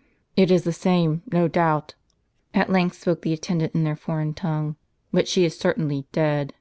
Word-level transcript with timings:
"It 0.36 0.52
is 0.52 0.62
the 0.62 0.72
same, 0.72 1.22
no 1.32 1.48
doubt," 1.48 1.96
at 2.54 2.70
length 2.70 3.00
spoke 3.02 3.22
the 3.22 3.32
attendant 3.32 3.74
in 3.74 3.82
their 3.82 3.96
foreign 3.96 4.32
tongue;" 4.32 4.76
but 5.12 5.26
she 5.26 5.44
is 5.44 5.58
certainly 5.58 6.06
dead." 6.12 6.54